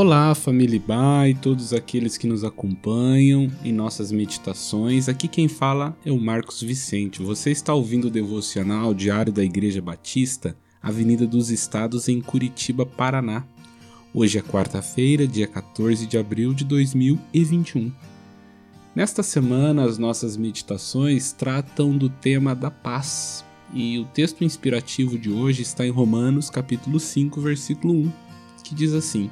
[0.00, 5.08] Olá, família Ba e todos aqueles que nos acompanham em nossas meditações.
[5.08, 7.20] Aqui quem fala é o Marcos Vicente.
[7.20, 13.44] Você está ouvindo o devocional diário da Igreja Batista, Avenida dos Estados, em Curitiba, Paraná.
[14.14, 17.90] Hoje é quarta-feira, dia 14 de abril de 2021.
[18.94, 23.44] Nesta semana, as nossas meditações tratam do tema da paz.
[23.74, 28.12] E o texto inspirativo de hoje está em Romanos, capítulo 5, versículo 1,
[28.62, 29.28] que diz assim: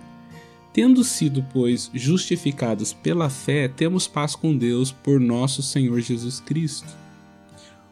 [0.77, 6.95] Tendo sido, pois, justificados pela fé, temos paz com Deus por nosso Senhor Jesus Cristo.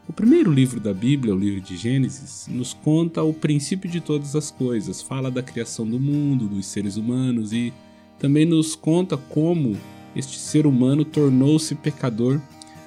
[0.06, 4.36] O primeiro livro da Bíblia, o livro de Gênesis, nos conta o princípio de todas
[4.36, 7.72] as coisas, fala da criação do mundo, dos seres humanos e
[8.18, 9.78] também nos conta como
[10.14, 12.38] este ser humano tornou-se pecador,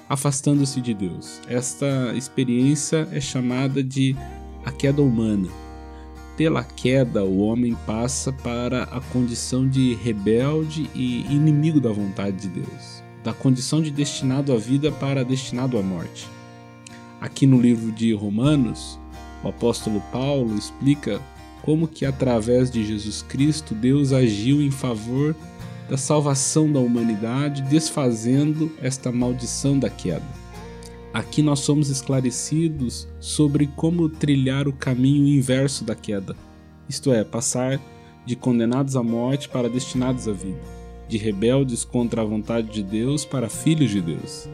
[0.08, 1.40] afastando-se de Deus.
[1.48, 4.14] Esta experiência é chamada de
[4.64, 5.48] a queda humana
[6.38, 12.60] pela queda, o homem passa para a condição de rebelde e inimigo da vontade de
[12.60, 16.28] Deus, da condição de destinado à vida para destinado à morte.
[17.20, 19.00] Aqui no livro de Romanos,
[19.42, 21.20] o apóstolo Paulo explica
[21.60, 25.34] como que através de Jesus Cristo Deus agiu em favor
[25.90, 30.22] da salvação da humanidade, desfazendo esta maldição da queda.
[31.12, 36.36] Aqui nós somos esclarecidos sobre como trilhar o caminho inverso da queda,
[36.88, 37.80] isto é, passar
[38.26, 40.60] de condenados à morte para destinados à vida,
[41.08, 44.48] de rebeldes contra a vontade de Deus para filhos de Deus.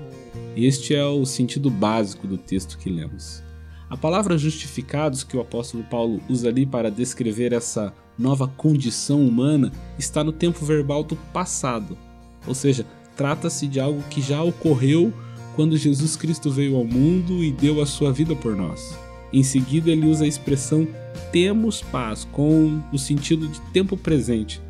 [0.57, 3.43] Este é o sentido básico do texto que lemos.
[3.91, 9.73] A palavra justificados que o apóstolo Paulo usa ali para descrever essa nova condição humana
[9.99, 11.99] está no tempo verbal do passado,
[12.47, 15.13] ou seja, trata-se de algo que já ocorreu
[15.55, 18.97] quando Jesus Cristo veio ao mundo e deu a sua vida por nós.
[19.33, 20.87] Em seguida, ele usa a expressão
[21.33, 24.61] temos paz com o sentido de tempo presente,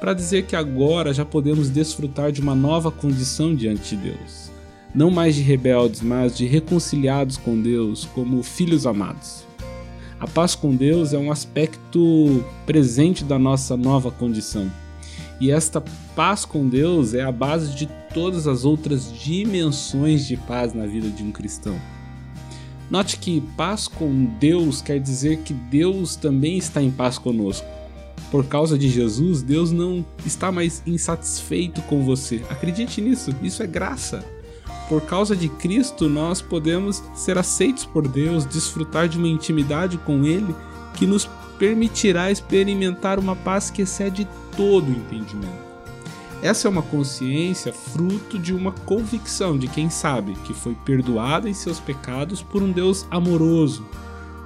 [0.00, 4.50] para dizer que agora já podemos desfrutar de uma nova condição diante de Deus.
[4.94, 9.44] Não mais de rebeldes, mas de reconciliados com Deus como filhos amados.
[10.20, 14.70] A paz com Deus é um aspecto presente da nossa nova condição
[15.42, 15.82] e esta
[16.14, 21.08] paz com Deus é a base de todas as outras dimensões de paz na vida
[21.08, 21.76] de um cristão.
[22.88, 27.66] Note que paz com Deus quer dizer que Deus também está em paz conosco.
[28.30, 32.44] Por causa de Jesus, Deus não está mais insatisfeito com você.
[32.48, 34.24] Acredite nisso, isso é graça.
[34.88, 40.24] Por causa de Cristo, nós podemos ser aceitos por Deus, desfrutar de uma intimidade com
[40.24, 40.54] Ele
[40.94, 41.28] que nos
[41.62, 45.62] permitirá experimentar uma paz que excede todo o entendimento.
[46.42, 51.54] Essa é uma consciência fruto de uma convicção de quem sabe que foi perdoado em
[51.54, 53.86] seus pecados por um Deus amoroso,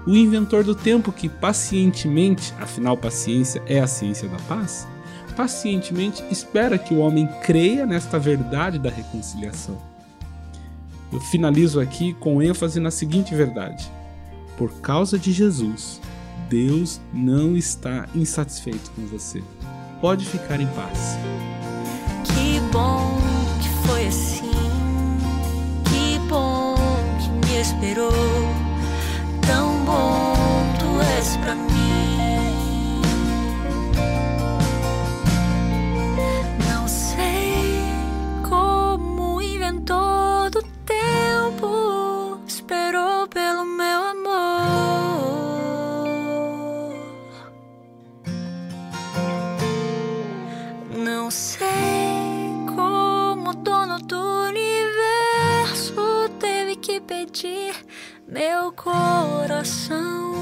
[0.06, 4.86] o inventor do tempo que pacientemente, afinal paciência é a ciência da paz,
[5.34, 9.78] pacientemente espera que o homem creia nesta verdade da reconciliação.
[11.10, 13.90] Eu finalizo aqui com ênfase na seguinte verdade:
[14.58, 15.98] por causa de Jesus,
[16.48, 19.42] Deus não está insatisfeito com você.
[20.00, 21.16] Pode ficar em paz.
[58.26, 60.34] Meu coração.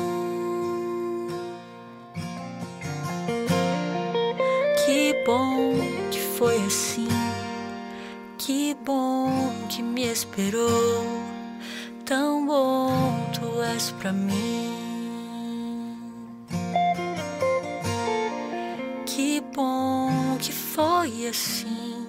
[4.85, 5.75] Que bom
[6.11, 7.09] que foi assim,
[8.39, 11.05] que bom que me esperou.
[12.05, 14.73] Tão bom tu és pra mim.
[19.07, 22.07] Que bom que foi assim,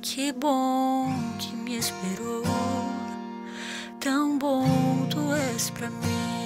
[0.00, 2.83] que bom que me esperou.
[4.04, 6.43] Tão bom tu és pra mim.